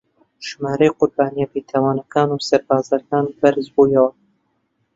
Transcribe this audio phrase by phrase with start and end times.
[0.47, 4.11] ژمارەی قوربانییە بێتاوانەکان و سەربازەکان بەرز بوویەوە